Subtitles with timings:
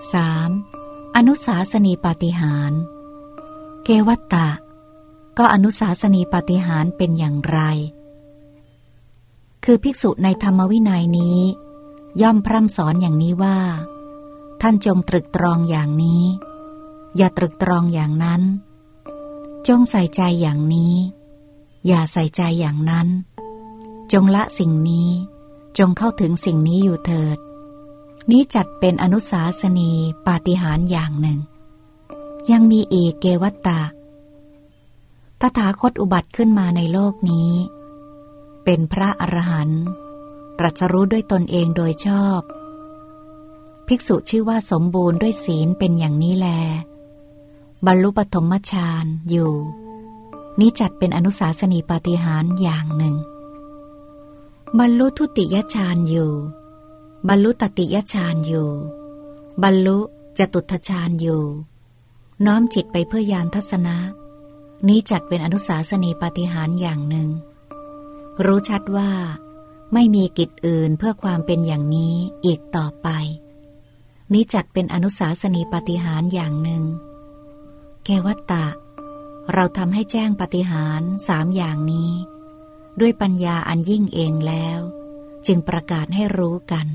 [0.00, 1.16] 3.
[1.16, 2.72] อนุสาสนีปาฏิหาร
[3.84, 4.48] เกวัตตะ
[5.38, 7.60] ก็อนุสาสนีปาฏิหารเป็นอย่างไร
[9.64, 11.40] คือภิกษุในธรรมวินัยนี้
[12.22, 13.58] ย่อมพร่ำสอนอย่างนี้ว่า
[14.60, 16.24] ท่านจงตรึกตรองอย่างนี้
[17.16, 18.42] อย่าตรึกตรองอย่างนั้น
[19.68, 20.94] จงใส่ใจอย่างนี้
[21.86, 23.08] อย่าใส่ใจอย่างนั้น
[24.12, 25.10] จงละสิ่งนี้
[25.78, 27.38] จงเข้าถึงสิ่งนี้อยู่เถิด
[28.30, 29.90] นี้จัดเป็นอนุสาสนี
[30.26, 31.38] ปาฏิหาริย์อย่างหนึ่ง
[32.50, 33.80] ยังมีเอกเกวัตตา
[35.40, 37.52] ตถาคตอุบัติขึ้นมาในโลกนี้
[38.64, 39.82] เป็นพระอรหันต์
[40.58, 42.40] ตรัสรู้ด้วยตนเองโดยชอบ
[43.86, 46.48] ภิกษุชื่อว่าสมบูรณ์ด้วยศีลเป็นอย่างนี้แล
[47.86, 49.52] บรรลุปฐมฌานอยู่
[50.60, 53.16] นี้จัดเป็นอนุสาสนีปาฏิหาริย์อย่างหนึ่ง
[54.78, 56.32] บรรลุทุติยฌานอยู่
[57.28, 58.70] บรรลุตติยฌานอยู่
[59.62, 59.98] บรรลุ
[60.38, 61.44] จตุทฌานอยู่
[62.46, 63.96] น้อมจิตไปเพื่อยานทัศนะ
[64.88, 67.28] นี้จัดเป็นอนุสาสนีปฏิหารอย่างหนึ่ง
[68.44, 69.10] รู้ชัดว่า
[69.92, 73.08] ไม่มีกิจอื่นเพื่อความเป็นอย่างนี้อีกต่อไป
[74.32, 76.82] นี้จัดเป็นอนุสาสนีปฏิหารอย่างหนึ่ง
[78.04, 78.66] แกวัตตะ
[79.52, 82.12] เราทำให้แจ้งปฏิหารสามอย่างนี้
[83.00, 84.80] ด้วยปัญญาอันยิ่งเองแล้ว
[85.46, 86.86] จึงประกาศให้รู้กัน